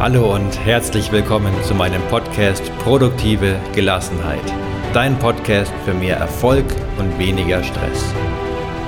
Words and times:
Hallo 0.00 0.34
und 0.34 0.58
herzlich 0.64 1.12
willkommen 1.12 1.52
zu 1.62 1.74
meinem 1.74 2.00
Podcast 2.08 2.72
Produktive 2.78 3.60
Gelassenheit. 3.74 4.40
Dein 4.94 5.18
Podcast 5.18 5.70
für 5.84 5.92
mehr 5.92 6.16
Erfolg 6.16 6.64
und 6.96 7.18
weniger 7.18 7.62
Stress. 7.62 8.14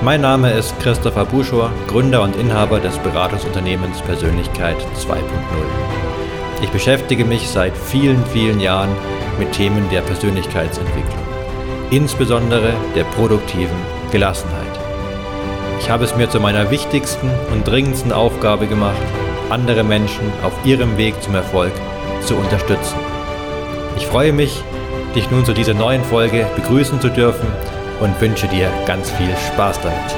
Mein 0.01 0.21
Name 0.21 0.51
ist 0.51 0.73
Christopher 0.79 1.25
Buschor, 1.25 1.71
Gründer 1.85 2.23
und 2.23 2.35
Inhaber 2.35 2.79
des 2.79 2.97
Beratungsunternehmens 2.97 4.01
Persönlichkeit 4.01 4.77
2.0. 4.97 5.19
Ich 6.63 6.69
beschäftige 6.71 7.25
mich 7.25 7.47
seit 7.47 7.77
vielen, 7.77 8.25
vielen 8.25 8.59
Jahren 8.59 8.89
mit 9.37 9.51
Themen 9.51 9.87
der 9.91 10.01
Persönlichkeitsentwicklung, 10.01 11.23
insbesondere 11.91 12.73
der 12.95 13.03
produktiven 13.03 13.77
Gelassenheit. 14.11 14.79
Ich 15.79 15.91
habe 15.91 16.05
es 16.05 16.15
mir 16.15 16.27
zu 16.27 16.39
meiner 16.39 16.71
wichtigsten 16.71 17.29
und 17.51 17.67
dringendsten 17.67 18.11
Aufgabe 18.11 18.65
gemacht, 18.65 18.97
andere 19.53 19.83
Menschen 19.83 20.33
auf 20.41 20.65
ihrem 20.65 20.97
Weg 20.97 21.21
zum 21.21 21.35
Erfolg 21.35 21.71
zu 22.25 22.35
unterstützen. 22.35 22.97
Ich 23.95 24.07
freue 24.07 24.33
mich, 24.33 24.63
dich 25.15 25.29
nun 25.29 25.45
zu 25.45 25.53
dieser 25.53 25.75
neuen 25.75 26.03
Folge 26.03 26.47
begrüßen 26.55 26.99
zu 26.99 27.09
dürfen 27.09 27.47
und 28.01 28.19
wünsche 28.19 28.47
dir 28.47 28.71
ganz 28.87 29.11
viel 29.11 29.29
Spaß 29.53 29.79
damit. 29.81 30.15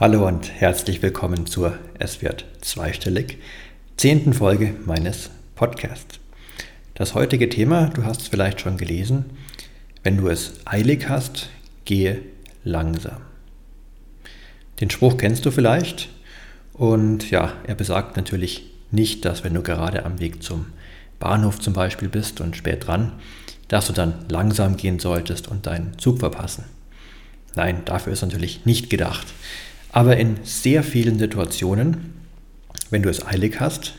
Hallo 0.00 0.26
und 0.26 0.50
herzlich 0.52 1.00
willkommen 1.00 1.46
zur 1.46 1.78
Es 2.00 2.22
wird 2.22 2.44
zweistellig 2.60 3.38
zehnten 3.96 4.32
Folge 4.32 4.74
meines 4.84 5.30
Podcasts. 5.54 6.18
Das 6.96 7.14
heutige 7.14 7.50
Thema, 7.50 7.90
du 7.90 8.04
hast 8.04 8.22
es 8.22 8.26
vielleicht 8.26 8.60
schon 8.60 8.78
gelesen, 8.78 9.26
wenn 10.02 10.16
du 10.16 10.26
es 10.26 10.54
eilig 10.64 11.08
hast, 11.08 11.50
gehe 11.84 12.20
langsam. 12.64 13.18
Den 14.80 14.90
Spruch 14.90 15.18
kennst 15.18 15.46
du 15.46 15.52
vielleicht. 15.52 16.08
Und 16.82 17.30
ja, 17.30 17.52
er 17.64 17.76
besagt 17.76 18.16
natürlich 18.16 18.64
nicht, 18.90 19.24
dass 19.24 19.44
wenn 19.44 19.54
du 19.54 19.62
gerade 19.62 20.04
am 20.04 20.18
Weg 20.18 20.42
zum 20.42 20.66
Bahnhof 21.20 21.60
zum 21.60 21.74
Beispiel 21.74 22.08
bist 22.08 22.40
und 22.40 22.56
spät 22.56 22.88
dran, 22.88 23.12
dass 23.68 23.86
du 23.86 23.92
dann 23.92 24.14
langsam 24.28 24.76
gehen 24.76 24.98
solltest 24.98 25.46
und 25.46 25.68
deinen 25.68 25.96
Zug 25.98 26.18
verpassen. 26.18 26.64
Nein, 27.54 27.82
dafür 27.84 28.12
ist 28.12 28.22
natürlich 28.22 28.66
nicht 28.66 28.90
gedacht. 28.90 29.28
Aber 29.92 30.16
in 30.16 30.38
sehr 30.42 30.82
vielen 30.82 31.20
Situationen, 31.20 32.14
wenn 32.90 33.02
du 33.02 33.10
es 33.10 33.24
eilig 33.24 33.60
hast, 33.60 33.94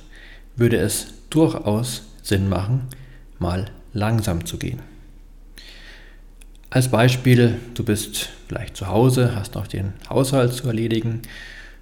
würde 0.58 0.76
es 0.76 1.08
durchaus 1.30 2.04
Sinn 2.22 2.50
machen, 2.50 2.90
mal 3.40 3.68
langsam 3.94 4.46
zu 4.46 4.58
gehen. 4.58 4.82
Als 6.70 6.90
Beispiel, 6.90 7.62
du 7.76 7.86
bist 7.86 8.28
vielleicht 8.50 8.76
zu 8.76 8.90
Hause, 8.90 9.38
hast 9.38 9.56
noch 9.56 9.68
den 9.68 9.94
Haushalt 10.10 10.52
zu 10.52 10.68
erledigen 10.68 11.22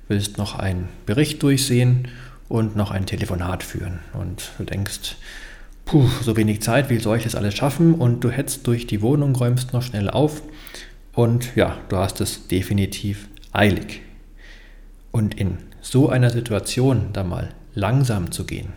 willst 0.08 0.38
noch 0.38 0.58
einen 0.58 0.90
Bericht 1.06 1.42
durchsehen 1.44 2.08
und 2.50 2.76
noch 2.76 2.92
ein 2.92 3.06
Telefonat 3.06 3.64
führen. 3.64 4.00
Und 4.14 4.52
du 4.58 4.64
denkst, 4.64 5.16
puh, 5.86 6.08
so 6.22 6.36
wenig 6.38 6.62
Zeit, 6.62 6.90
wie 6.90 7.00
soll 7.00 7.18
ich 7.18 7.24
das 7.24 7.36
alles 7.36 7.56
schaffen? 7.56 7.96
Und 7.96 8.24
du 8.24 8.30
hetzt 8.30 8.68
durch 8.68 8.88
die 8.88 9.02
Wohnung, 9.02 9.36
räumst 9.36 9.74
noch 9.74 9.84
schnell 9.84 10.10
auf 10.10 10.42
und 11.14 11.56
ja, 11.56 11.78
du 11.90 11.98
hast 11.98 12.22
es 12.22 12.48
definitiv 12.48 13.28
eilig. 13.52 14.02
Und 15.12 15.36
in 15.36 15.58
so 15.82 16.10
einer 16.10 16.30
Situation 16.30 17.10
da 17.12 17.24
mal 17.24 17.54
langsam 17.74 18.32
zu 18.32 18.46
gehen, 18.46 18.74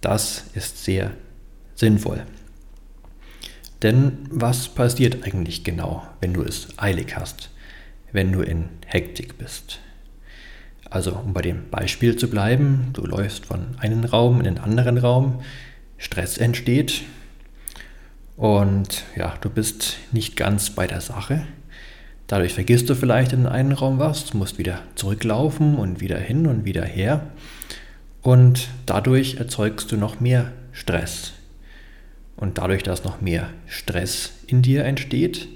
das 0.00 0.44
ist 0.54 0.84
sehr 0.84 1.12
sinnvoll. 1.74 2.24
Denn 3.82 4.18
was 4.30 4.68
passiert 4.68 5.24
eigentlich 5.24 5.64
genau, 5.64 6.06
wenn 6.20 6.32
du 6.34 6.42
es 6.42 6.68
eilig 6.78 7.16
hast, 7.16 7.50
wenn 8.12 8.32
du 8.32 8.40
in 8.40 8.68
Hektik 8.86 9.38
bist? 9.38 9.80
Also 10.94 11.10
um 11.10 11.32
bei 11.32 11.42
dem 11.42 11.70
Beispiel 11.70 12.14
zu 12.14 12.30
bleiben, 12.30 12.90
du 12.92 13.04
läufst 13.04 13.46
von 13.46 13.66
einem 13.78 14.04
Raum 14.04 14.38
in 14.38 14.44
den 14.44 14.58
anderen 14.58 14.96
Raum, 14.96 15.42
Stress 15.98 16.38
entsteht 16.38 17.02
und 18.36 19.02
ja, 19.16 19.34
du 19.40 19.50
bist 19.50 19.96
nicht 20.12 20.36
ganz 20.36 20.70
bei 20.70 20.86
der 20.86 21.00
Sache. 21.00 21.48
Dadurch 22.28 22.54
vergisst 22.54 22.88
du 22.88 22.94
vielleicht 22.94 23.32
in 23.32 23.48
einen 23.48 23.72
Raum 23.72 23.98
was, 23.98 24.34
musst 24.34 24.56
wieder 24.58 24.82
zurücklaufen 24.94 25.74
und 25.74 26.00
wieder 26.00 26.18
hin 26.18 26.46
und 26.46 26.64
wieder 26.64 26.84
her. 26.84 27.26
Und 28.22 28.68
dadurch 28.86 29.34
erzeugst 29.34 29.90
du 29.90 29.96
noch 29.96 30.20
mehr 30.20 30.52
Stress. 30.70 31.32
Und 32.36 32.58
dadurch, 32.58 32.84
dass 32.84 33.02
noch 33.02 33.20
mehr 33.20 33.50
Stress 33.66 34.30
in 34.46 34.62
dir 34.62 34.84
entsteht, 34.84 35.48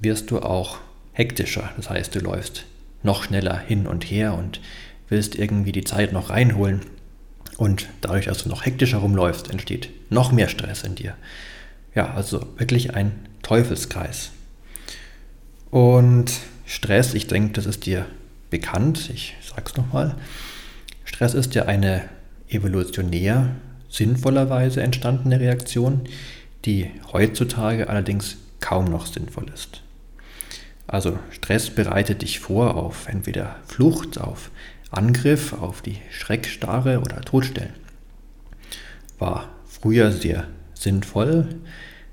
wirst 0.00 0.30
du 0.30 0.38
auch 0.38 0.78
hektischer. 1.12 1.70
Das 1.76 1.90
heißt, 1.90 2.14
du 2.14 2.20
läufst 2.20 2.66
noch 3.04 3.22
schneller 3.22 3.56
hin 3.58 3.86
und 3.86 4.04
her 4.04 4.34
und 4.34 4.60
willst 5.08 5.36
irgendwie 5.36 5.72
die 5.72 5.84
Zeit 5.84 6.12
noch 6.12 6.30
reinholen. 6.30 6.80
Und 7.56 7.88
dadurch, 8.00 8.24
dass 8.24 8.42
du 8.42 8.48
noch 8.48 8.66
hektischer 8.66 8.98
rumläufst, 8.98 9.50
entsteht 9.50 9.90
noch 10.10 10.32
mehr 10.32 10.48
Stress 10.48 10.82
in 10.82 10.96
dir. 10.96 11.14
Ja, 11.94 12.14
also 12.14 12.44
wirklich 12.58 12.94
ein 12.94 13.12
Teufelskreis. 13.42 14.32
Und 15.70 16.32
Stress, 16.66 17.14
ich 17.14 17.28
denke, 17.28 17.52
das 17.52 17.66
ist 17.66 17.86
dir 17.86 18.06
bekannt, 18.50 19.10
ich 19.12 19.34
sag's 19.42 19.76
nochmal. 19.76 20.16
Stress 21.04 21.34
ist 21.34 21.54
ja 21.54 21.66
eine 21.66 22.08
evolutionär 22.48 23.54
sinnvollerweise 23.88 24.82
entstandene 24.82 25.38
Reaktion, 25.38 26.00
die 26.64 26.90
heutzutage 27.12 27.88
allerdings 27.88 28.38
kaum 28.60 28.86
noch 28.86 29.06
sinnvoll 29.06 29.46
ist. 29.54 29.83
Also 30.86 31.18
Stress 31.30 31.70
bereitet 31.70 32.22
dich 32.22 32.40
vor 32.40 32.76
auf 32.76 33.08
entweder 33.08 33.56
Flucht, 33.66 34.18
auf 34.18 34.50
Angriff, 34.90 35.52
auf 35.52 35.82
die 35.82 35.98
Schreckstarre 36.10 37.00
oder 37.00 37.20
Todstellen. 37.22 37.72
War 39.18 39.48
früher 39.66 40.12
sehr 40.12 40.46
sinnvoll, 40.74 41.48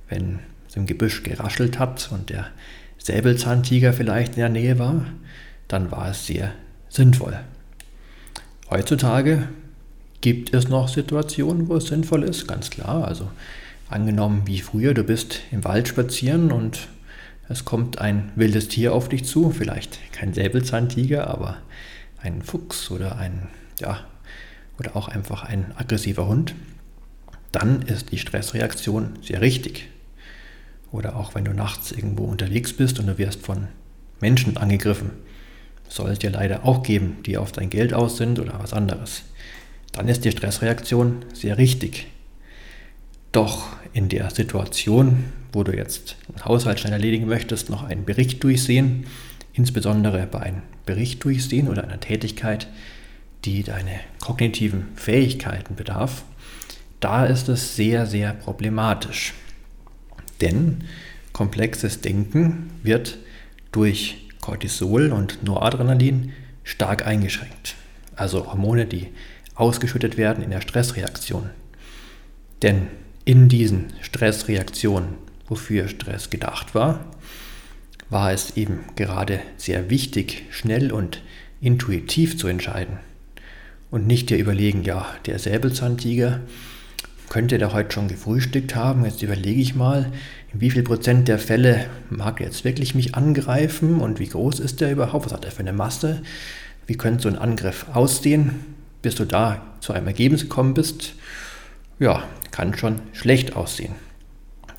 wenn 0.09 0.39
es 0.67 0.75
im 0.75 0.85
Gebüsch 0.85 1.23
geraschelt 1.23 1.79
hat 1.79 2.09
und 2.11 2.29
der 2.29 2.47
Säbelzahntiger 2.97 3.93
vielleicht 3.93 4.33
in 4.33 4.41
der 4.41 4.49
Nähe 4.49 4.79
war, 4.79 5.05
dann 5.67 5.91
war 5.91 6.09
es 6.09 6.27
sehr 6.27 6.53
sinnvoll. 6.89 7.39
Heutzutage 8.69 9.49
gibt 10.21 10.53
es 10.53 10.69
noch 10.69 10.87
Situationen, 10.87 11.67
wo 11.67 11.75
es 11.75 11.87
sinnvoll 11.87 12.23
ist, 12.23 12.47
ganz 12.47 12.69
klar. 12.69 13.07
Also 13.07 13.29
angenommen 13.89 14.43
wie 14.45 14.61
früher, 14.61 14.93
du 14.93 15.03
bist 15.03 15.41
im 15.51 15.63
Wald 15.63 15.87
spazieren 15.87 16.51
und 16.51 16.87
es 17.51 17.65
kommt 17.65 17.99
ein 17.99 18.31
wildes 18.35 18.67
Tier 18.69 18.93
auf 18.93 19.09
dich 19.09 19.25
zu, 19.25 19.51
vielleicht 19.51 19.99
kein 20.13 20.33
Säbelzahntiger, 20.33 21.27
aber 21.27 21.57
ein 22.21 22.41
Fuchs 22.41 22.89
oder 22.91 23.17
ein, 23.17 23.49
ja, 23.79 23.99
oder 24.79 24.95
auch 24.95 25.07
einfach 25.07 25.43
ein 25.43 25.73
aggressiver 25.75 26.27
Hund, 26.27 26.55
dann 27.51 27.81
ist 27.81 28.11
die 28.11 28.17
Stressreaktion 28.17 29.19
sehr 29.21 29.41
richtig. 29.41 29.89
Oder 30.91 31.15
auch 31.15 31.35
wenn 31.35 31.45
du 31.45 31.53
nachts 31.53 31.91
irgendwo 31.91 32.23
unterwegs 32.23 32.73
bist 32.73 32.99
und 32.99 33.07
du 33.07 33.17
wirst 33.17 33.41
von 33.41 33.67
Menschen 34.19 34.57
angegriffen, 34.57 35.11
soll 35.87 36.11
es 36.11 36.19
dir 36.19 36.31
leider 36.31 36.65
auch 36.65 36.83
geben, 36.83 37.17
die 37.25 37.37
auf 37.37 37.51
dein 37.51 37.69
Geld 37.69 37.93
aus 37.93 38.17
sind 38.17 38.39
oder 38.39 38.59
was 38.59 38.73
anderes. 38.73 39.23
Dann 39.91 40.07
ist 40.07 40.23
die 40.23 40.31
Stressreaktion 40.31 41.25
sehr 41.33 41.57
richtig. 41.57 42.07
Doch 43.31 43.67
in 43.93 44.09
der 44.09 44.29
Situation, 44.29 45.25
wo 45.53 45.63
du 45.63 45.75
jetzt 45.75 46.17
einen 46.43 46.77
schnell 46.77 46.93
erledigen 46.93 47.27
möchtest, 47.27 47.69
noch 47.69 47.83
einen 47.83 48.05
Bericht 48.05 48.43
durchsehen, 48.43 49.05
insbesondere 49.53 50.27
bei 50.27 50.39
einem 50.39 50.61
Bericht 50.85 51.23
durchsehen 51.23 51.67
oder 51.67 51.83
einer 51.83 51.99
Tätigkeit, 51.99 52.67
die 53.45 53.63
deine 53.63 53.99
kognitiven 54.19 54.87
Fähigkeiten 54.95 55.75
bedarf, 55.75 56.23
da 56.99 57.25
ist 57.25 57.49
es 57.49 57.75
sehr, 57.75 58.05
sehr 58.05 58.33
problematisch. 58.33 59.33
Denn 60.41 60.83
komplexes 61.33 62.01
Denken 62.01 62.71
wird 62.83 63.17
durch 63.71 64.27
Cortisol 64.41 65.11
und 65.11 65.43
Noradrenalin 65.43 66.33
stark 66.63 67.05
eingeschränkt. 67.05 67.75
Also 68.15 68.51
Hormone, 68.51 68.85
die 68.85 69.07
ausgeschüttet 69.55 70.17
werden 70.17 70.43
in 70.43 70.51
der 70.51 70.61
Stressreaktion. 70.61 71.49
Denn 72.61 72.87
in 73.25 73.49
diesen 73.49 73.93
Stressreaktionen, 74.01 75.15
wofür 75.47 75.87
Stress 75.87 76.29
gedacht 76.29 76.73
war, 76.75 77.05
war 78.09 78.31
es 78.31 78.57
eben 78.57 78.79
gerade 78.95 79.39
sehr 79.57 79.89
wichtig, 79.89 80.43
schnell 80.49 80.91
und 80.91 81.21
intuitiv 81.61 82.37
zu 82.37 82.47
entscheiden 82.47 82.97
und 83.91 84.07
nicht 84.07 84.29
dir 84.29 84.37
überlegen, 84.37 84.83
ja, 84.83 85.05
der 85.25 85.37
Säbelzahntiger 85.39 86.39
könnte 87.29 87.57
der 87.57 87.71
heute 87.71 87.93
schon 87.93 88.09
gefrühstückt 88.09 88.75
haben, 88.75 89.05
jetzt 89.05 89.21
überlege 89.21 89.61
ich 89.61 89.75
mal, 89.75 90.11
in 90.53 90.59
wie 90.59 90.69
viel 90.69 90.83
Prozent 90.83 91.29
der 91.29 91.39
Fälle 91.39 91.85
mag 92.09 92.41
er 92.41 92.47
jetzt 92.47 92.65
wirklich 92.65 92.93
mich 92.95 93.15
angreifen 93.15 94.01
und 94.01 94.19
wie 94.19 94.27
groß 94.27 94.59
ist 94.59 94.81
der 94.81 94.91
überhaupt, 94.91 95.25
was 95.25 95.33
hat 95.33 95.45
er 95.45 95.51
für 95.51 95.59
eine 95.59 95.71
Masse, 95.71 96.21
wie 96.87 96.97
könnte 96.97 97.23
so 97.23 97.29
ein 97.29 97.37
Angriff 97.37 97.85
aussehen, 97.93 98.51
bis 99.01 99.15
du 99.15 99.23
da 99.23 99.65
zu 99.79 99.93
einem 99.93 100.07
Ergebnis 100.07 100.41
gekommen 100.41 100.73
bist, 100.73 101.13
ja, 102.01 102.23
kann 102.49 102.75
schon 102.75 102.99
schlecht 103.13 103.55
aussehen. 103.55 103.93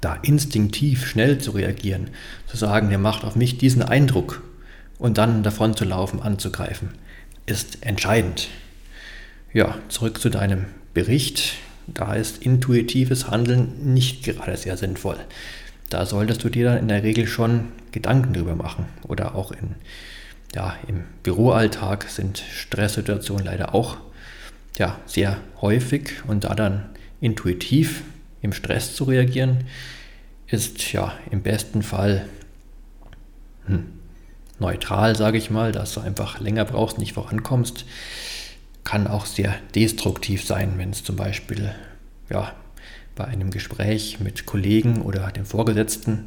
Da 0.00 0.16
instinktiv 0.22 1.06
schnell 1.06 1.38
zu 1.38 1.52
reagieren, 1.52 2.10
zu 2.48 2.56
sagen, 2.56 2.90
der 2.90 2.98
macht 2.98 3.24
auf 3.24 3.36
mich 3.36 3.58
diesen 3.58 3.82
Eindruck 3.82 4.42
und 4.98 5.18
dann 5.18 5.44
davon 5.44 5.76
zu 5.76 5.84
laufen, 5.84 6.20
anzugreifen, 6.20 6.90
ist 7.46 7.86
entscheidend. 7.86 8.48
Ja, 9.52 9.76
zurück 9.88 10.20
zu 10.20 10.30
deinem 10.30 10.64
Bericht. 10.94 11.54
Da 11.86 12.14
ist 12.14 12.42
intuitives 12.42 13.30
Handeln 13.30 13.94
nicht 13.94 14.24
gerade 14.24 14.56
sehr 14.56 14.76
sinnvoll. 14.76 15.18
Da 15.90 16.06
solltest 16.06 16.42
du 16.42 16.48
dir 16.48 16.64
dann 16.64 16.78
in 16.78 16.88
der 16.88 17.04
Regel 17.04 17.28
schon 17.28 17.68
Gedanken 17.92 18.32
drüber 18.32 18.56
machen. 18.56 18.86
Oder 19.06 19.36
auch 19.36 19.52
in, 19.52 19.76
ja, 20.54 20.74
im 20.88 21.04
Büroalltag 21.22 22.08
sind 22.08 22.42
Stresssituationen 22.52 23.44
leider 23.44 23.74
auch 23.74 23.98
ja, 24.78 24.98
sehr 25.06 25.38
häufig. 25.60 26.24
Und 26.26 26.44
da 26.44 26.54
dann 26.54 26.88
intuitiv 27.22 28.02
im 28.42 28.52
Stress 28.52 28.94
zu 28.94 29.04
reagieren, 29.04 29.64
ist 30.48 30.92
ja 30.92 31.14
im 31.30 31.42
besten 31.42 31.82
Fall 31.82 32.26
hm, 33.66 33.86
neutral, 34.58 35.16
sage 35.16 35.38
ich 35.38 35.50
mal, 35.50 35.72
dass 35.72 35.94
du 35.94 36.00
einfach 36.00 36.40
länger 36.40 36.66
brauchst, 36.66 36.98
nicht 36.98 37.14
vorankommst. 37.14 37.86
Kann 38.84 39.06
auch 39.06 39.24
sehr 39.24 39.54
destruktiv 39.74 40.44
sein, 40.44 40.74
wenn 40.76 40.90
es 40.90 41.04
zum 41.04 41.16
Beispiel 41.16 41.72
ja, 42.28 42.52
bei 43.14 43.24
einem 43.24 43.50
Gespräch 43.50 44.18
mit 44.20 44.44
Kollegen 44.44 45.02
oder 45.02 45.30
dem 45.30 45.46
Vorgesetzten 45.46 46.24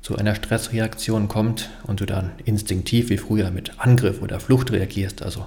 zu 0.00 0.16
einer 0.16 0.34
Stressreaktion 0.34 1.28
kommt 1.28 1.70
und 1.84 2.00
du 2.00 2.06
dann 2.06 2.32
instinktiv 2.44 3.08
wie 3.10 3.18
früher 3.18 3.52
mit 3.52 3.78
Angriff 3.78 4.20
oder 4.20 4.40
Flucht 4.40 4.72
reagierst, 4.72 5.22
also 5.22 5.46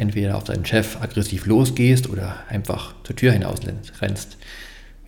entweder 0.00 0.36
auf 0.36 0.44
deinen 0.44 0.64
Chef 0.64 1.00
aggressiv 1.00 1.46
losgehst 1.46 2.08
oder 2.08 2.36
einfach 2.48 2.94
zur 3.04 3.16
Tür 3.16 3.32
hinaus 3.32 3.60
rennst. 4.00 4.38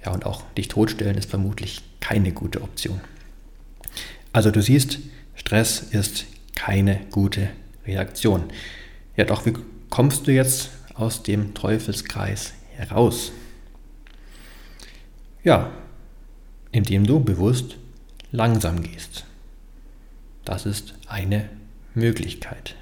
Ja, 0.05 0.13
und 0.13 0.27
auch 0.27 0.43
dich 0.57 0.69
totstellen 0.69 1.17
ist 1.17 1.29
vermutlich 1.29 1.83
keine 2.01 2.33
gute 2.33 2.63
Option. 2.63 3.01
Also 4.33 4.51
du 4.51 4.63
siehst, 4.63 4.99
Stress 5.35 5.81
ist 5.81 6.27
keine 6.55 7.01
gute 7.11 7.51
Reaktion. 7.87 8.45
Ja, 9.17 9.25
doch 9.25 9.47
wie 9.47 9.55
kommst 9.89 10.27
du 10.27 10.33
jetzt 10.33 10.71
aus 10.95 11.23
dem 11.23 11.55
Teufelskreis 11.55 12.53
heraus? 12.77 13.33
Ja, 15.43 15.71
indem 16.73 17.07
du 17.07 17.21
bewusst 17.21 17.77
langsam 18.31 18.83
gehst. 18.83 19.25
Das 20.45 20.67
ist 20.67 20.95
eine 21.07 21.49
Möglichkeit. 21.95 22.77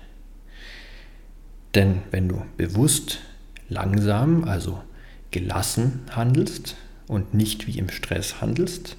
Denn 1.75 2.03
wenn 2.11 2.29
du 2.29 2.43
bewusst 2.57 3.21
langsam, 3.69 4.45
also 4.45 4.83
gelassen 5.31 6.01
handelst 6.11 6.77
und 7.07 7.35
nicht 7.35 7.67
wie 7.67 7.79
im 7.79 7.91
Stress 7.91 8.41
handelst, 8.41 8.97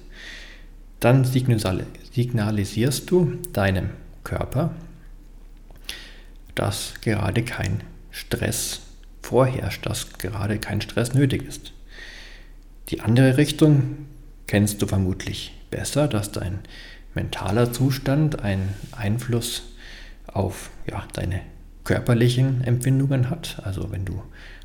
dann 1.00 1.24
signalisierst 1.24 3.10
du 3.10 3.38
deinem 3.52 3.90
Körper, 4.22 4.74
dass 6.54 6.94
gerade 7.00 7.42
kein 7.42 7.82
Stress 8.10 8.80
vorherrscht, 9.22 9.86
dass 9.86 10.12
gerade 10.18 10.58
kein 10.58 10.80
Stress 10.80 11.14
nötig 11.14 11.42
ist. 11.46 11.72
Die 12.88 13.00
andere 13.00 13.36
Richtung 13.36 14.06
kennst 14.46 14.82
du 14.82 14.86
vermutlich 14.86 15.54
besser, 15.70 16.08
dass 16.08 16.32
dein 16.32 16.58
mentaler 17.14 17.72
Zustand 17.72 18.40
einen 18.42 18.74
Einfluss 18.92 19.62
auf 20.26 20.70
ja, 20.88 21.06
deine 21.12 21.40
körperlichen 21.90 22.62
Empfindungen 22.62 23.30
hat. 23.30 23.62
Also 23.64 23.90
wenn 23.90 24.04
du 24.04 24.22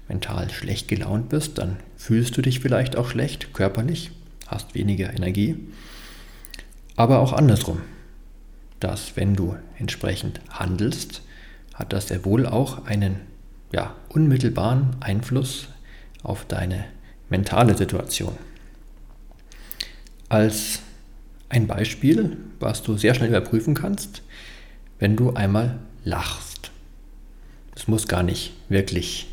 mental 0.07 0.51
schlecht 0.51 0.87
gelaunt 0.87 1.27
bist, 1.29 1.57
dann 1.57 1.77
fühlst 1.97 2.37
du 2.37 2.43
dich 2.43 2.59
vielleicht 2.59 2.95
auch 2.95 3.09
schlecht 3.09 3.51
körperlich, 3.51 4.11
hast 4.45 4.75
weniger 4.75 5.11
Energie. 5.11 5.55
Aber 6.95 7.17
auch 7.21 7.33
andersrum, 7.33 7.81
dass 8.79 9.17
wenn 9.17 9.33
du 9.33 9.55
entsprechend 9.79 10.39
handelst, 10.51 11.23
hat 11.73 11.93
das 11.93 12.09
sehr 12.09 12.25
wohl 12.25 12.45
auch 12.45 12.85
einen 12.85 13.21
ja, 13.71 13.95
unmittelbaren 14.09 14.95
Einfluss 14.99 15.69
auf 16.21 16.45
deine 16.45 16.85
mentale 17.31 17.75
Situation. 17.75 18.37
Als 20.29 20.77
ein 21.49 21.65
Beispiel, 21.65 22.37
was 22.59 22.83
du 22.83 22.97
sehr 22.97 23.15
schnell 23.15 23.29
überprüfen 23.29 23.73
kannst, 23.73 24.21
wenn 24.99 25.15
du 25.15 25.33
einmal 25.33 25.79
lachst. 26.03 26.54
Es 27.75 27.87
muss 27.87 28.07
gar 28.07 28.23
nicht 28.23 28.53
wirklich 28.69 29.27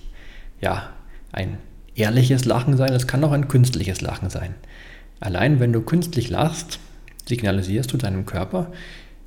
ja, 0.60 0.90
ein 1.32 1.58
ehrliches 1.94 2.44
Lachen 2.44 2.76
sein, 2.76 2.92
es 2.92 3.06
kann 3.06 3.22
auch 3.24 3.32
ein 3.32 3.48
künstliches 3.48 4.00
Lachen 4.00 4.30
sein. 4.30 4.54
Allein 5.20 5.60
wenn 5.60 5.72
du 5.72 5.82
künstlich 5.82 6.30
lachst, 6.30 6.78
signalisierst 7.26 7.92
du 7.92 7.96
deinem 7.96 8.26
Körper, 8.26 8.72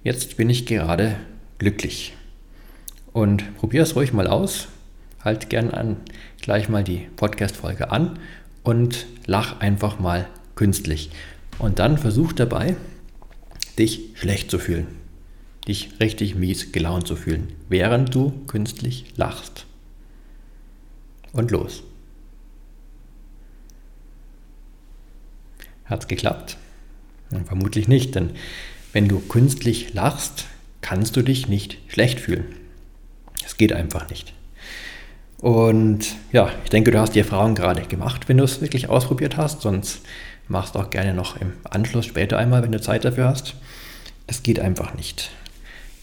jetzt 0.04 0.38
bin 0.38 0.50
ich 0.50 0.66
gerade 0.66 1.16
glücklich. 1.58 2.14
Und 3.14 3.56
probier 3.58 3.84
es 3.84 3.96
ruhig 3.96 4.12
mal 4.12 4.28
aus. 4.28 4.68
Halt 5.24 5.50
gern 5.50 5.72
an, 5.72 5.98
gleich 6.42 6.70
mal 6.70 6.84
die 6.84 7.08
Podcast-Folge 7.16 7.90
an 7.90 8.20
und 8.64 9.08
lach 9.26 9.60
einfach 9.60 10.00
mal 10.00 10.28
künstlich. 10.56 11.10
Und 11.58 11.80
dann 11.80 11.98
versuch 11.98 12.34
dabei, 12.34 12.76
dich 13.80 14.02
schlecht 14.16 14.52
zu 14.52 14.60
fühlen. 14.60 14.88
Dich 15.68 16.00
richtig 16.00 16.36
mies 16.36 16.72
gelaunt 16.72 17.08
zu 17.08 17.16
fühlen, 17.16 17.54
während 17.70 18.14
du 18.14 18.32
künstlich 18.48 19.06
lachst. 19.16 19.66
Und 21.34 21.52
los. 21.52 21.84
Hat's 25.86 26.08
geklappt? 26.08 26.58
Vermutlich 27.46 27.88
nicht, 27.88 28.16
denn 28.16 28.32
wenn 28.94 29.08
du 29.08 29.20
künstlich 29.20 29.94
lachst, 29.94 30.46
kannst 30.82 31.16
du 31.16 31.22
dich 31.22 31.48
nicht 31.48 31.78
schlecht 31.88 32.20
fühlen. 32.20 32.46
Es 33.46 33.58
geht 33.58 33.74
einfach 33.74 34.10
nicht. 34.10 34.34
Und 35.40 36.16
ja, 36.32 36.52
ich 36.64 36.70
denke, 36.70 36.92
du 36.92 37.00
hast 37.00 37.14
die 37.14 37.20
Erfahrung 37.20 37.56
gerade 37.56 37.82
gemacht, 37.82 38.30
wenn 38.30 38.38
du 38.38 38.44
es 38.44 38.62
wirklich 38.62 38.90
ausprobiert 38.90 39.38
hast. 39.38 39.62
Sonst 39.62 40.02
machst 40.48 40.76
du 40.76 40.80
auch 40.80 40.90
gerne 40.90 41.14
noch 41.14 41.40
im 41.40 41.54
Anschluss 41.64 42.06
später 42.06 42.38
einmal, 42.38 42.64
wenn 42.64 42.72
du 42.72 42.80
Zeit 42.80 43.04
dafür 43.04 43.28
hast. 43.28 43.56
Es 44.28 44.44
geht 44.44 44.60
einfach 44.60 44.94
nicht. 44.94 45.32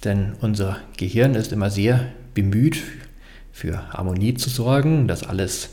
Denn 0.05 0.35
unser 0.41 0.79
Gehirn 0.97 1.35
ist 1.35 1.53
immer 1.53 1.71
sehr 1.71 2.09
bemüht, 2.35 2.83
für 3.53 3.89
Harmonie 3.91 4.35
zu 4.35 4.51
sorgen, 4.51 5.07
dass 5.07 5.23
alles 5.23 5.71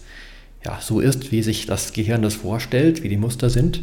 ja, 0.65 0.79
so 0.81 0.99
ist, 0.99 1.31
wie 1.31 1.41
sich 1.41 1.65
das 1.65 1.93
Gehirn 1.93 2.21
das 2.21 2.35
vorstellt, 2.35 3.01
wie 3.03 3.09
die 3.09 3.17
Muster 3.17 3.49
sind. 3.49 3.81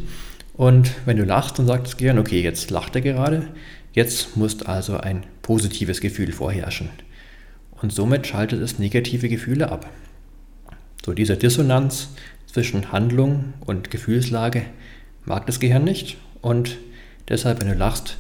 Und 0.55 0.93
wenn 1.05 1.17
du 1.17 1.25
lachst, 1.25 1.59
dann 1.59 1.67
sagt 1.67 1.87
das 1.87 1.97
Gehirn, 1.97 2.19
okay, 2.19 2.43
jetzt 2.43 2.71
lacht 2.71 2.95
er 2.95 3.03
gerade, 3.03 3.49
jetzt 3.93 4.37
muss 4.37 4.63
also 4.63 4.99
ein 4.99 5.25
positives 5.43 6.01
Gefühl 6.01 6.33
vorherrschen. 6.33 6.91
Und 7.83 7.93
somit 7.93 8.27
schaltet 8.27 8.61
es 8.61 8.79
negative 8.79 9.29
Gefühle 9.29 9.71
ab. 9.71 9.89
So 11.05 11.13
diese 11.13 11.37
Dissonanz 11.37 12.09
zwischen 12.47 12.93
Handlung 12.93 13.55
und 13.61 13.91
Gefühlslage 13.91 14.63
mag 15.25 15.47
das 15.47 15.61
Gehirn 15.61 15.85
nicht 15.85 16.17
und 16.41 16.79
deshalb, 17.29 17.61
wenn 17.61 17.69
du 17.69 17.75
lachst, 17.75 18.19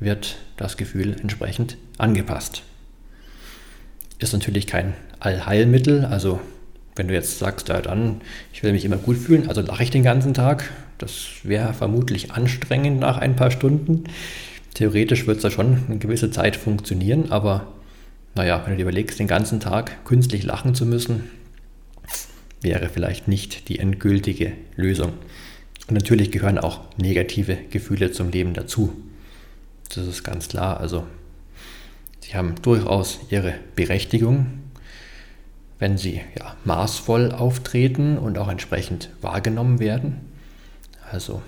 wird 0.00 0.36
das 0.56 0.76
Gefühl 0.76 1.16
entsprechend 1.20 1.76
angepasst. 1.98 2.62
Ist 4.18 4.32
natürlich 4.32 4.66
kein 4.66 4.94
Allheilmittel, 5.20 6.04
also 6.04 6.40
wenn 6.96 7.08
du 7.08 7.14
jetzt 7.14 7.38
sagst, 7.38 7.68
ja 7.68 7.80
dann, 7.80 8.20
ich 8.52 8.62
will 8.62 8.72
mich 8.72 8.84
immer 8.84 8.96
gut 8.96 9.16
fühlen, 9.16 9.48
also 9.48 9.60
lache 9.60 9.82
ich 9.82 9.90
den 9.90 10.04
ganzen 10.04 10.34
Tag, 10.34 10.70
das 10.98 11.26
wäre 11.42 11.74
vermutlich 11.74 12.32
anstrengend 12.32 13.00
nach 13.00 13.18
ein 13.18 13.36
paar 13.36 13.50
Stunden. 13.50 14.04
Theoretisch 14.74 15.26
wird 15.26 15.38
es 15.38 15.42
da 15.42 15.50
schon 15.50 15.84
eine 15.88 15.98
gewisse 15.98 16.30
Zeit 16.30 16.56
funktionieren, 16.56 17.32
aber 17.32 17.66
naja, 18.34 18.62
wenn 18.64 18.72
du 18.72 18.76
dir 18.78 18.82
überlegst, 18.82 19.18
den 19.18 19.28
ganzen 19.28 19.60
Tag 19.60 20.04
künstlich 20.04 20.44
lachen 20.44 20.74
zu 20.74 20.86
müssen, 20.86 21.24
wäre 22.60 22.88
vielleicht 22.88 23.28
nicht 23.28 23.68
die 23.68 23.78
endgültige 23.78 24.52
Lösung. 24.76 25.12
Und 25.86 25.94
natürlich 25.94 26.32
gehören 26.32 26.58
auch 26.58 26.80
negative 26.96 27.56
Gefühle 27.70 28.10
zum 28.10 28.30
Leben 28.30 28.54
dazu. 28.54 28.92
Das 29.88 30.06
ist 30.06 30.24
ganz 30.24 30.48
klar. 30.48 30.80
Also 30.80 31.06
sie 32.20 32.34
haben 32.34 32.54
durchaus 32.62 33.20
ihre 33.30 33.54
Berechtigung, 33.76 34.46
wenn 35.78 35.98
sie 35.98 36.20
ja, 36.38 36.56
maßvoll 36.64 37.32
auftreten 37.32 38.18
und 38.18 38.38
auch 38.38 38.48
entsprechend 38.48 39.10
wahrgenommen 39.20 39.80
werden. 39.80 40.20
Also 41.10 41.42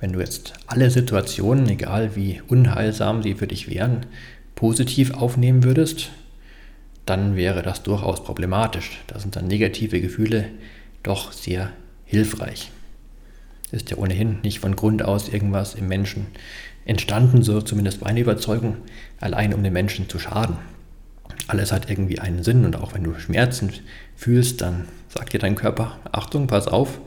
wenn 0.00 0.12
du 0.12 0.20
jetzt 0.20 0.54
alle 0.66 0.90
Situationen, 0.90 1.68
egal 1.68 2.14
wie 2.16 2.42
unheilsam 2.48 3.22
sie 3.22 3.34
für 3.34 3.46
dich 3.46 3.70
wären, 3.70 4.06
positiv 4.54 5.14
aufnehmen 5.14 5.64
würdest, 5.64 6.10
dann 7.06 7.36
wäre 7.36 7.62
das 7.62 7.82
durchaus 7.82 8.22
problematisch. 8.22 9.00
Da 9.06 9.18
sind 9.18 9.36
dann 9.36 9.46
negative 9.46 10.00
Gefühle 10.00 10.46
doch 11.02 11.32
sehr 11.32 11.70
hilfreich. 12.04 12.70
Ist 13.74 13.90
ja 13.90 13.96
ohnehin 13.96 14.38
nicht 14.42 14.60
von 14.60 14.76
Grund 14.76 15.02
aus 15.02 15.28
irgendwas 15.28 15.74
im 15.74 15.88
Menschen 15.88 16.28
entstanden, 16.84 17.42
so 17.42 17.60
zumindest 17.60 18.02
meine 18.02 18.20
Überzeugung, 18.20 18.76
allein 19.18 19.52
um 19.52 19.64
den 19.64 19.72
Menschen 19.72 20.08
zu 20.08 20.20
schaden. 20.20 20.58
Alles 21.48 21.72
hat 21.72 21.90
irgendwie 21.90 22.20
einen 22.20 22.44
Sinn 22.44 22.64
und 22.64 22.76
auch 22.76 22.94
wenn 22.94 23.02
du 23.02 23.18
Schmerzen 23.18 23.72
fühlst, 24.14 24.60
dann 24.60 24.86
sagt 25.08 25.32
dir 25.32 25.40
dein 25.40 25.56
Körper, 25.56 25.98
Achtung, 26.12 26.46
pass 26.46 26.68
auf, 26.68 27.00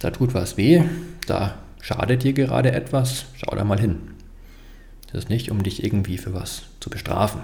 da 0.00 0.10
tut 0.10 0.32
was 0.32 0.56
weh, 0.56 0.82
da 1.26 1.58
schadet 1.82 2.22
dir 2.22 2.32
gerade 2.32 2.72
etwas, 2.72 3.26
schau 3.36 3.54
da 3.54 3.62
mal 3.62 3.78
hin. 3.78 3.98
Das 5.08 5.24
ist 5.24 5.28
nicht, 5.28 5.50
um 5.50 5.62
dich 5.62 5.84
irgendwie 5.84 6.16
für 6.16 6.32
was 6.32 6.62
zu 6.80 6.88
bestrafen. 6.88 7.42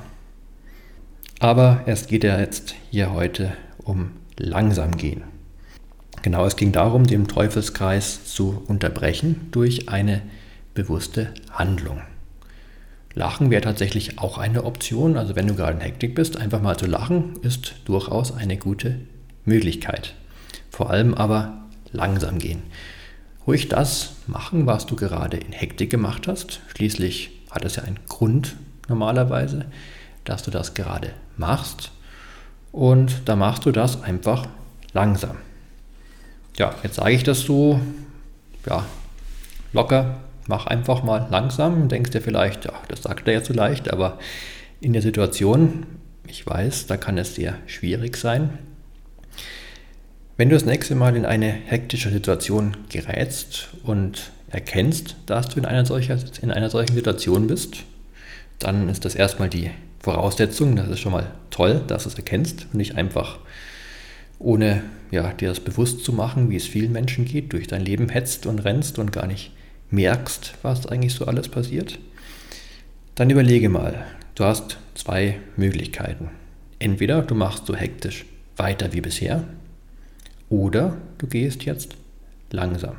Aber 1.39 1.83
es 1.85 2.07
geht 2.07 2.25
ja 2.25 2.41
jetzt 2.41 2.75
hier 2.91 3.13
heute 3.13 3.53
um 3.85 4.13
langsam 4.39 4.97
gehen. 4.97 5.23
Genau, 6.23 6.45
es 6.47 6.57
ging 6.57 6.73
darum, 6.73 7.07
den 7.07 7.29
Teufelskreis 7.29 8.25
zu 8.25 8.63
unterbrechen 8.67 9.49
durch 9.51 9.89
eine 9.89 10.23
bewusste 10.75 11.29
Handlung. 11.51 12.03
Lachen 13.15 13.51
wäre 13.51 13.63
tatsächlich 13.63 14.19
auch 14.19 14.39
eine 14.39 14.65
Option. 14.65 15.17
Also 15.17 15.35
wenn 15.37 15.47
du 15.47 15.55
gerade 15.55 15.75
in 15.75 15.81
Hektik 15.81 16.15
bist, 16.15 16.37
einfach 16.37 16.63
mal 16.63 16.77
zu 16.77 16.87
lachen, 16.87 17.37
ist 17.43 17.75
durchaus 17.85 18.33
eine 18.33 18.57
gute 18.57 19.01
Möglichkeit. 19.45 20.15
Vor 20.71 20.91
allem 20.91 21.15
aber 21.15 21.65
langsam 21.91 22.39
gehen. 22.39 22.63
Ruhig 23.47 23.69
das 23.69 24.13
machen, 24.27 24.67
was 24.67 24.87
du 24.87 24.95
gerade 24.95 25.37
in 25.37 25.53
Hektik 25.53 25.91
gemacht 25.91 26.29
hast. 26.29 26.61
Schließlich 26.77 27.31
hat 27.51 27.65
es 27.65 27.77
ja 27.77 27.83
einen 27.83 27.99
Grund 28.09 28.57
normalerweise, 28.89 29.67
dass 30.25 30.43
du 30.43 30.51
das 30.51 30.75
gerade 30.75 31.11
machst. 31.37 31.91
Und 32.71 33.23
da 33.25 33.37
machst 33.37 33.65
du 33.65 33.73
das 33.73 34.03
einfach 34.03 34.47
langsam. 34.93 35.39
Ja, 36.59 36.75
jetzt 36.83 36.97
sage 36.97 37.13
ich 37.13 37.23
das 37.23 37.43
so, 37.43 37.81
ja, 38.67 38.85
locker, 39.73 40.21
mach 40.49 40.67
einfach 40.67 41.05
mal 41.05 41.29
langsam. 41.31 41.89
Denkst 41.89 42.11
dir 42.11 42.21
vielleicht, 42.21 42.65
ja, 42.65 42.73
das 42.89 43.03
sagt 43.03 43.29
er 43.29 43.35
ja 43.35 43.43
zu 43.45 43.53
leicht, 43.53 43.93
aber 43.93 44.19
in 44.81 44.93
der 44.93 45.03
Situation, 45.03 45.87
ich 46.27 46.45
weiß, 46.45 46.87
da 46.87 46.97
kann 46.97 47.17
es 47.17 47.37
sehr 47.37 47.55
schwierig 47.67 48.17
sein. 48.17 48.59
Wenn 50.37 50.49
du 50.49 50.57
das 50.57 50.65
nächste 50.65 50.97
Mal 50.97 51.17
in 51.17 51.27
eine 51.27 51.47
hektische 51.47 52.11
Situation 52.11 52.77
gerätst 52.89 53.69
und 53.85 54.33
erkennst, 54.51 55.17
dass 55.27 55.49
du 55.49 55.59
in 55.59 55.65
einer, 55.65 55.85
solcher, 55.85 56.19
in 56.43 56.51
einer 56.51 56.71
solchen 56.71 56.95
Situation 56.95 57.47
bist, 57.47 57.85
dann 58.59 58.89
ist 58.89 59.05
das 59.05 59.15
erstmal 59.15 59.49
die 59.49 59.71
Voraussetzung, 60.01 60.75
das 60.75 60.89
ist 60.89 61.01
schon 61.01 61.13
mal 61.13 61.31
toll, 61.51 61.83
dass 61.87 62.05
du 62.05 62.09
es 62.09 62.15
erkennst 62.15 62.67
und 62.73 62.75
nicht 62.75 62.97
einfach 62.97 63.39
ohne 64.39 64.83
ja, 65.11 65.33
dir 65.33 65.49
das 65.49 65.61
bewusst 65.61 66.05
zu 66.05 66.13
machen, 66.13 66.51
wie 66.51 66.57
es 66.57 66.67
vielen 66.67 66.93
Menschen 66.93 67.25
geht, 67.25 67.53
durch 67.53 67.67
dein 67.67 67.85
Leben 67.85 68.09
hetzt 68.09 68.47
und 68.47 68.61
rennst 68.61 68.99
und 68.99 69.13
gar 69.13 69.27
nicht 69.27 69.53
merkst, 69.91 70.55
was 70.63 70.87
eigentlich 70.87 71.15
so 71.15 71.27
alles 71.27 71.49
passiert. 71.49 71.99
Dann 73.15 73.31
überlege 73.31 73.69
mal, 73.69 74.05
du 74.35 74.45
hast 74.45 74.79
zwei 74.95 75.41
Möglichkeiten. 75.57 76.31
Entweder 76.79 77.23
du 77.23 77.35
machst 77.35 77.67
so 77.67 77.75
hektisch 77.75 78.27
weiter 78.57 78.93
wie 78.93 79.01
bisher 79.01 79.45
oder 80.49 80.97
du 81.19 81.27
gehst 81.27 81.65
jetzt 81.65 81.97
langsam. 82.51 82.97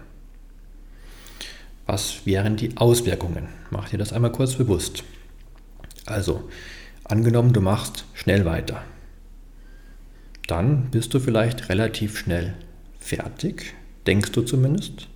Was 1.86 2.26
wären 2.26 2.56
die 2.56 2.78
Auswirkungen? 2.78 3.48
Mach 3.72 3.90
dir 3.90 3.98
das 3.98 4.14
einmal 4.14 4.32
kurz 4.32 4.56
bewusst. 4.56 5.04
Also, 6.06 6.50
angenommen, 7.04 7.54
du 7.54 7.62
machst 7.62 8.06
schnell 8.14 8.46
weiter. 8.46 8.84
Dann 10.50 10.90
bist 10.90 11.14
du 11.14 11.20
vielleicht 11.20 11.70
relativ 11.70 12.18
schnell 12.18 12.56
fertig, 13.00 13.76
denkst 14.08 14.32
du 14.32 14.42
zumindest, 14.42 15.08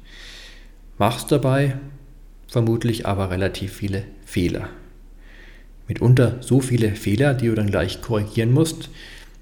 machst 1.00 1.32
dabei 1.32 1.76
vermutlich 2.48 3.08
aber 3.08 3.32
relativ 3.32 3.74
viele 3.74 4.04
Fehler. 4.26 4.70
Mitunter 5.88 6.38
so 6.42 6.60
viele 6.60 6.92
Fehler, 6.92 7.34
die 7.34 7.48
du 7.48 7.56
dann 7.56 7.72
gleich 7.72 8.00
korrigieren 8.00 8.52
musst, 8.52 8.92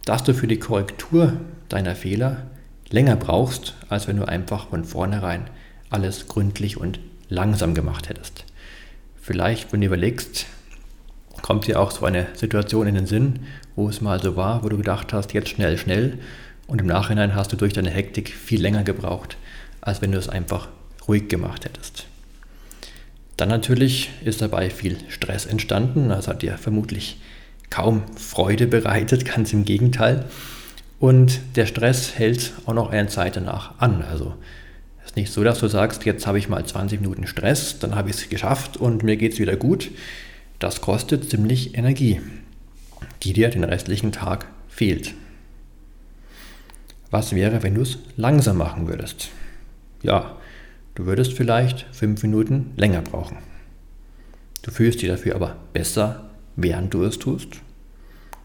dass 0.05 0.23
du 0.23 0.33
für 0.33 0.47
die 0.47 0.59
Korrektur 0.59 1.33
deiner 1.67 1.95
Fehler 1.95 2.47
länger 2.89 3.17
brauchst, 3.17 3.75
als 3.89 4.07
wenn 4.07 4.15
du 4.15 4.25
einfach 4.25 4.69
von 4.69 4.85
vornherein 4.85 5.49
alles 5.89 6.29
gründlich 6.29 6.77
und 6.77 7.01
langsam 7.27 7.75
gemacht 7.75 8.07
hättest. 8.07 8.45
Vielleicht, 9.21 9.73
wenn 9.73 9.81
du 9.81 9.87
überlegst, 9.87 10.45
kommt 11.41 11.67
dir 11.67 11.81
auch 11.81 11.91
so 11.91 12.05
eine 12.05 12.27
Situation 12.33 12.87
in 12.87 12.95
den 12.95 13.07
Sinn, 13.07 13.39
wo 13.75 13.89
es 13.89 14.01
mal 14.01 14.21
so 14.21 14.35
war, 14.35 14.63
wo 14.63 14.69
du 14.69 14.77
gedacht 14.77 15.13
hast, 15.13 15.33
jetzt 15.33 15.49
schnell, 15.49 15.77
schnell, 15.77 16.19
und 16.67 16.79
im 16.79 16.87
Nachhinein 16.87 17.35
hast 17.35 17.51
du 17.51 17.57
durch 17.57 17.73
deine 17.73 17.89
Hektik 17.89 18.29
viel 18.29 18.61
länger 18.61 18.83
gebraucht, 18.83 19.37
als 19.81 20.01
wenn 20.01 20.11
du 20.11 20.17
es 20.17 20.29
einfach 20.29 20.69
ruhig 21.07 21.27
gemacht 21.27 21.65
hättest. 21.65 22.05
Dann 23.35 23.49
natürlich 23.49 24.09
ist 24.23 24.41
dabei 24.41 24.69
viel 24.69 24.97
Stress 25.09 25.45
entstanden, 25.45 26.09
das 26.09 26.27
hat 26.27 26.43
dir 26.43 26.57
vermutlich 26.57 27.19
kaum 27.69 28.03
Freude 28.15 28.67
bereitet, 28.67 29.25
ganz 29.35 29.51
im 29.51 29.65
Gegenteil. 29.65 30.25
Und 30.99 31.41
der 31.55 31.65
Stress 31.65 32.17
hält 32.17 32.53
auch 32.67 32.73
noch 32.73 32.91
eine 32.91 33.07
Zeit 33.07 33.35
danach 33.35 33.79
an. 33.79 34.03
Also 34.03 34.35
es 34.99 35.07
ist 35.07 35.15
nicht 35.15 35.33
so, 35.33 35.43
dass 35.43 35.59
du 35.59 35.67
sagst, 35.67 36.05
jetzt 36.05 36.27
habe 36.27 36.37
ich 36.37 36.47
mal 36.47 36.63
20 36.63 37.01
Minuten 37.01 37.25
Stress, 37.25 37.79
dann 37.79 37.95
habe 37.95 38.11
ich 38.11 38.15
es 38.15 38.29
geschafft 38.29 38.77
und 38.77 39.01
mir 39.01 39.17
geht 39.17 39.33
es 39.33 39.39
wieder 39.39 39.55
gut. 39.55 39.89
Das 40.59 40.79
kostet 40.79 41.29
ziemlich 41.29 41.75
Energie, 41.75 42.21
die 43.23 43.33
dir 43.33 43.49
den 43.49 43.63
restlichen 43.63 44.11
Tag 44.11 44.47
fehlt. 44.67 45.13
Was 47.09 47.35
wäre, 47.35 47.63
wenn 47.63 47.75
du 47.75 47.81
es 47.81 47.97
langsam 48.15 48.57
machen 48.57 48.87
würdest? 48.87 49.29
Ja, 50.01 50.37
du 50.95 51.05
würdest 51.05 51.33
vielleicht 51.33 51.85
fünf 51.91 52.23
Minuten 52.23 52.73
länger 52.77 53.01
brauchen. 53.01 53.37
Du 54.61 54.71
fühlst 54.71 55.01
dich 55.01 55.09
dafür 55.09 55.35
aber 55.35 55.57
besser, 55.73 56.29
während 56.55 56.93
du 56.93 57.03
es 57.03 57.19
tust. 57.19 57.61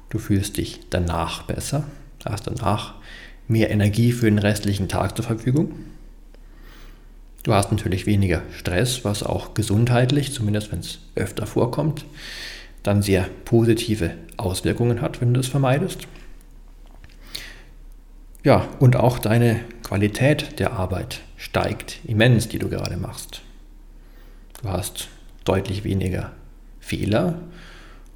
Du 0.08 0.18
fühlst 0.18 0.56
dich 0.56 0.80
danach 0.90 1.42
besser 1.42 1.84
hast 2.30 2.46
danach 2.46 2.94
mehr 3.48 3.70
Energie 3.70 4.12
für 4.12 4.26
den 4.26 4.38
restlichen 4.38 4.88
Tag 4.88 5.16
zur 5.16 5.24
Verfügung. 5.24 5.72
Du 7.42 7.54
hast 7.54 7.70
natürlich 7.70 8.06
weniger 8.06 8.42
Stress, 8.50 9.04
was 9.04 9.22
auch 9.22 9.54
gesundheitlich, 9.54 10.32
zumindest 10.32 10.72
wenn 10.72 10.80
es 10.80 10.98
öfter 11.14 11.46
vorkommt, 11.46 12.04
dann 12.86 13.02
sehr 13.02 13.28
positive 13.44 14.12
Auswirkungen 14.36 15.00
hat, 15.00 15.20
wenn 15.20 15.34
du 15.34 15.40
es 15.40 15.48
vermeidest. 15.48 16.06
Ja, 18.44 18.68
und 18.78 18.94
auch 18.94 19.18
deine 19.18 19.60
Qualität 19.82 20.60
der 20.60 20.72
Arbeit 20.72 21.20
steigt 21.36 21.98
immens, 22.04 22.48
die 22.48 22.58
du 22.58 22.68
gerade 22.68 22.96
machst. 22.96 23.42
Du 24.62 24.68
hast 24.68 25.08
deutlich 25.44 25.82
weniger 25.82 26.32
Fehler 26.78 27.40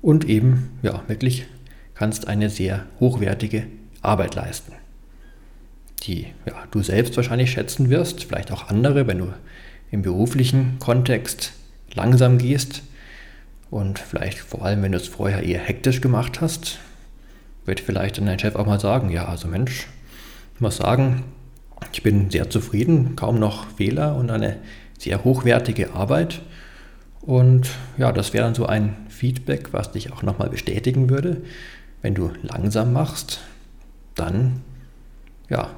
und 0.02 0.28
eben 0.28 0.78
ja, 0.82 1.02
wirklich 1.08 1.46
kannst 1.94 2.28
eine 2.28 2.48
sehr 2.48 2.86
hochwertige 3.00 3.66
Arbeit 4.02 4.36
leisten, 4.36 4.72
die 6.04 6.28
ja, 6.46 6.54
du 6.70 6.82
selbst 6.82 7.16
wahrscheinlich 7.16 7.50
schätzen 7.50 7.90
wirst, 7.90 8.24
vielleicht 8.24 8.52
auch 8.52 8.68
andere, 8.68 9.06
wenn 9.06 9.18
du 9.18 9.32
im 9.90 10.02
beruflichen 10.02 10.78
Kontext 10.78 11.52
langsam 11.92 12.38
gehst 12.38 12.82
und 13.70 13.98
vielleicht 13.98 14.38
vor 14.38 14.64
allem, 14.64 14.82
wenn 14.82 14.92
du 14.92 14.98
es 14.98 15.08
vorher 15.08 15.42
eher 15.42 15.60
hektisch 15.60 16.00
gemacht 16.00 16.40
hast, 16.40 16.78
wird 17.64 17.80
vielleicht 17.80 18.18
dann 18.18 18.26
dein 18.26 18.38
Chef 18.38 18.56
auch 18.56 18.66
mal 18.66 18.80
sagen, 18.80 19.10
ja, 19.10 19.26
also 19.26 19.46
Mensch, 19.48 19.86
ich 20.54 20.60
muss 20.60 20.78
sagen, 20.78 21.24
ich 21.92 22.02
bin 22.02 22.30
sehr 22.30 22.50
zufrieden, 22.50 23.16
kaum 23.16 23.38
noch 23.38 23.68
Fehler 23.76 24.16
und 24.16 24.30
eine 24.30 24.58
sehr 24.98 25.24
hochwertige 25.24 25.94
Arbeit. 25.94 26.42
Und 27.20 27.70
ja, 27.96 28.12
das 28.12 28.32
wäre 28.32 28.44
dann 28.44 28.54
so 28.54 28.66
ein 28.66 28.96
Feedback, 29.08 29.72
was 29.72 29.92
dich 29.92 30.12
auch 30.12 30.22
nochmal 30.22 30.50
bestätigen 30.50 31.10
würde, 31.10 31.42
wenn 32.02 32.14
du 32.14 32.32
langsam 32.42 32.92
machst, 32.92 33.40
dann 34.14 34.62
ja, 35.48 35.70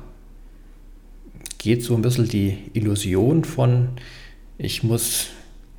geht 1.58 1.82
so 1.82 1.94
ein 1.94 2.02
bisschen 2.02 2.28
die 2.28 2.70
Illusion 2.74 3.44
von, 3.44 3.88
ich 4.58 4.82
muss 4.82 5.28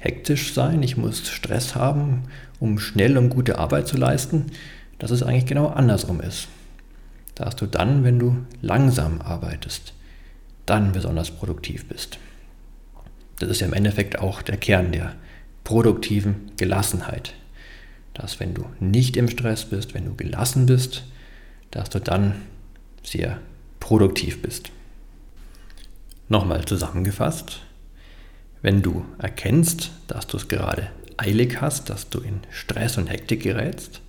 hektisch 0.03 0.53
sein, 0.53 0.83
ich 0.83 0.97
muss 0.97 1.29
Stress 1.29 1.75
haben, 1.75 2.23
um 2.59 2.77
schnell 2.77 3.17
und 3.17 3.29
gute 3.29 3.57
Arbeit 3.57 3.87
zu 3.87 3.95
leisten, 3.95 4.47
dass 4.99 5.11
es 5.11 5.23
eigentlich 5.23 5.45
genau 5.45 5.67
andersrum 5.67 6.19
ist. 6.19 6.49
Dass 7.35 7.55
du 7.55 7.65
dann, 7.65 8.03
wenn 8.03 8.19
du 8.19 8.45
langsam 8.61 9.21
arbeitest, 9.21 9.93
dann 10.65 10.91
besonders 10.91 11.31
produktiv 11.31 11.87
bist. 11.87 12.19
Das 13.39 13.49
ist 13.49 13.61
ja 13.61 13.67
im 13.67 13.73
Endeffekt 13.73 14.19
auch 14.19 14.41
der 14.41 14.57
Kern 14.57 14.91
der 14.91 15.15
produktiven 15.63 16.51
Gelassenheit. 16.57 17.33
Dass 18.13 18.41
wenn 18.41 18.53
du 18.53 18.65
nicht 18.81 19.15
im 19.15 19.29
Stress 19.29 19.65
bist, 19.65 19.93
wenn 19.93 20.05
du 20.05 20.15
gelassen 20.15 20.65
bist, 20.65 21.05
dass 21.71 21.89
du 21.89 21.99
dann 21.99 22.35
sehr 23.03 23.39
produktiv 23.79 24.41
bist. 24.41 24.69
Nochmal 26.27 26.65
zusammengefasst, 26.65 27.61
wenn 28.63 28.81
du 28.81 29.05
erkennst, 29.19 29.91
dass 30.07 30.25
du 30.25 30.37
es 30.37 30.47
gerade 30.47 30.89
eilig 31.17 31.61
hast, 31.61 31.89
dass 31.89 32.09
du 32.09 32.19
in 32.19 32.39
Stress 32.49 32.97
und 32.97 33.07
Hektik 33.07 33.43
gerätst, 33.43 34.01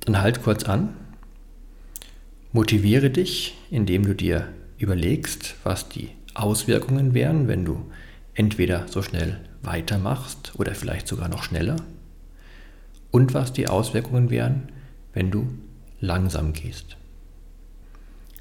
dann 0.00 0.22
halt 0.22 0.42
kurz 0.42 0.64
an, 0.64 0.96
motiviere 2.52 3.10
dich, 3.10 3.58
indem 3.70 4.06
du 4.06 4.14
dir 4.14 4.48
überlegst, 4.78 5.56
was 5.64 5.88
die 5.88 6.10
Auswirkungen 6.34 7.12
wären, 7.12 7.48
wenn 7.48 7.64
du 7.64 7.90
entweder 8.34 8.88
so 8.88 9.02
schnell 9.02 9.40
weitermachst 9.62 10.52
oder 10.56 10.74
vielleicht 10.74 11.08
sogar 11.08 11.28
noch 11.28 11.42
schneller 11.42 11.76
und 13.10 13.34
was 13.34 13.52
die 13.52 13.68
Auswirkungen 13.68 14.30
wären, 14.30 14.70
wenn 15.12 15.32
du 15.32 15.48
langsam 16.00 16.52
gehst. 16.52 16.96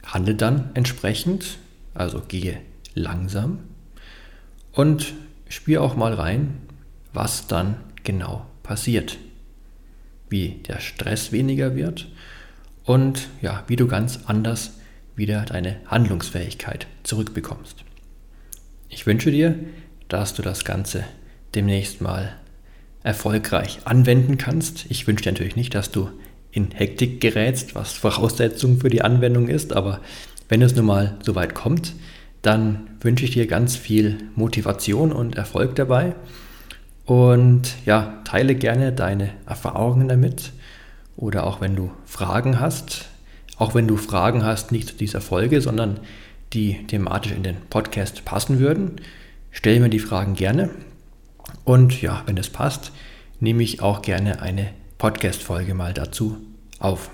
Handle 0.06 0.36
dann 0.36 0.70
entsprechend, 0.76 1.58
also 1.96 2.22
gehe 2.26 2.62
langsam 2.94 3.60
und 4.74 5.14
spür 5.48 5.82
auch 5.82 5.96
mal 5.96 6.14
rein, 6.14 6.58
was 7.14 7.48
dann 7.48 7.78
genau 8.04 8.46
passiert. 8.64 9.18
Wie 10.30 10.62
der 10.68 10.80
Stress 10.80 11.32
weniger 11.32 11.76
wird 11.76 12.08
und 12.84 13.30
ja, 13.42 13.64
wie 13.68 13.76
du 13.76 13.88
ganz 13.88 14.20
anders 14.26 14.74
wieder 15.16 15.44
deine 15.44 15.78
Handlungsfähigkeit 15.88 16.88
zurückbekommst. 17.04 17.84
Ich 18.90 19.06
wünsche 19.06 19.32
dir, 19.32 19.56
dass 20.08 20.34
du 20.34 20.42
das 20.42 20.66
Ganze 20.66 21.04
demnächst 21.56 22.02
mal 22.02 22.36
erfolgreich 23.04 23.80
anwenden 23.86 24.38
kannst. 24.38 24.86
Ich 24.90 25.08
wünsche 25.08 25.24
dir 25.24 25.32
natürlich 25.32 25.56
nicht, 25.56 25.76
dass 25.76 25.92
du 25.92 26.10
in 26.52 26.72
Hektik 26.72 27.22
gerätst, 27.22 27.76
was 27.76 27.94
Voraussetzung 27.94 28.80
für 28.80 28.90
die 28.90 29.02
Anwendung 29.02 29.48
ist, 29.48 29.74
aber 29.74 30.02
wenn 30.48 30.62
es 30.62 30.76
nun 30.76 30.86
mal 30.86 31.18
so 31.24 31.36
weit 31.36 31.54
kommt, 31.54 31.94
dann 32.42 32.89
wünsche 33.02 33.26
ich 33.26 33.32
dir 33.32 33.48
ganz 33.48 33.76
viel 33.76 34.18
Motivation 34.36 35.12
und 35.12 35.36
Erfolg 35.36 35.76
dabei. 35.76 36.16
Und 37.06 37.74
ja, 37.86 38.22
teile 38.24 38.56
gerne 38.56 38.92
deine 38.92 39.32
Erfahrungen 39.46 40.08
damit. 40.08 40.52
Oder 41.16 41.46
auch 41.46 41.60
wenn 41.60 41.76
du 41.76 41.92
Fragen 42.06 42.60
hast, 42.60 43.10
auch 43.58 43.76
wenn 43.76 43.88
du 43.88 43.98
Fragen 43.98 44.44
hast, 44.46 44.72
nicht 44.72 44.90
zu 44.90 44.96
dieser 44.96 45.22
Folge, 45.22 45.62
sondern 45.62 46.00
die 46.54 46.86
thematisch 46.88 47.32
in 47.32 47.44
den 47.44 47.58
Podcast 47.70 48.26
passen 48.26 48.60
würden, 48.60 49.02
stell 49.52 49.80
mir 49.80 49.90
die 49.90 50.00
Fragen 50.00 50.36
gerne. 50.36 50.70
Und 51.66 52.02
ja, 52.02 52.24
wenn 52.26 52.38
es 52.38 52.50
passt, 52.50 52.92
nehme 53.40 53.64
ich 53.64 53.82
auch 53.82 54.02
gerne 54.02 54.42
eine 54.42 54.70
Podcast-Folge 54.98 55.74
mal 55.74 55.94
dazu 55.94 56.38
auf. 56.80 57.10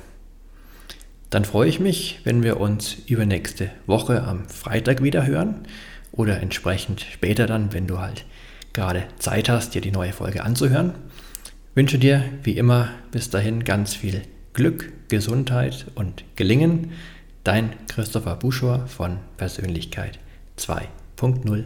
Dann 1.36 1.44
freue 1.44 1.68
ich 1.68 1.82
mich, 1.82 2.22
wenn 2.24 2.44
wir 2.44 2.62
uns 2.62 2.96
übernächste 3.08 3.70
Woche 3.88 4.24
am 4.24 4.48
Freitag 4.48 5.04
wieder 5.04 5.26
hören 5.26 5.68
oder 6.14 6.40
entsprechend 6.40 7.02
später 7.02 7.46
dann, 7.46 7.74
wenn 7.74 7.88
du 7.88 8.00
halt 8.00 8.24
gerade 8.72 9.04
Zeit 9.20 9.50
hast, 9.50 9.76
dir 9.76 9.82
die 9.82 9.92
neue 9.92 10.14
Folge 10.14 10.46
anzuhören. 10.46 10.94
Wünsche 11.74 12.00
dir 12.00 12.24
wie 12.44 12.58
immer 12.58 12.88
bis 13.12 13.32
dahin 13.32 13.66
ganz 13.66 13.96
viel 13.96 14.22
Glück, 14.54 14.94
Gesundheit 15.10 15.88
und 15.94 16.24
Gelingen. 16.38 16.94
Dein 17.44 17.74
Christopher 17.90 18.38
Buschor 18.38 18.88
von 18.88 19.18
Persönlichkeit 19.36 20.20
2.0. 20.58 21.66